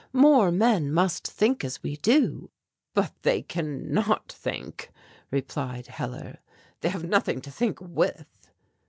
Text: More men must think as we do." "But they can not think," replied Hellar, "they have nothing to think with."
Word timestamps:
More 0.13 0.51
men 0.51 0.91
must 0.91 1.27
think 1.27 1.63
as 1.63 1.83
we 1.83 1.95
do." 1.97 2.49
"But 2.95 3.13
they 3.21 3.43
can 3.43 3.93
not 3.93 4.31
think," 4.31 4.89
replied 5.29 5.85
Hellar, 5.85 6.39
"they 6.79 6.89
have 6.89 7.03
nothing 7.03 7.39
to 7.41 7.51
think 7.51 7.79
with." 7.79 8.25